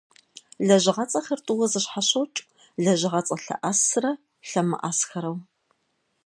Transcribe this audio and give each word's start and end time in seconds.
Лэжьыгъэцӏэхэр 0.67 1.39
тӏууэ 1.45 1.65
зэщхьэщокӏ- 1.71 2.37
лэжьыгъэцӏэ 2.83 3.35
лъэӏэсрэ 3.43 4.11
лъэмыӏэсхэрэу. 4.49 5.37